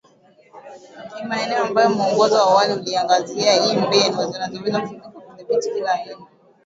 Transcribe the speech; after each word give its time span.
kimaeneo 1.17 1.65
ambayo 1.65 1.89
mwongozo 1.89 2.35
wa 2.35 2.41
awali 2.41 2.73
uliangazia 2.73 3.55
iii 3.65 3.77
mbinu 3.77 4.31
zinazoweza 4.31 4.79
kutumika 4.81 5.09
kudhibiti 5.09 5.71
kila 5.71 5.91
aina 5.93 6.15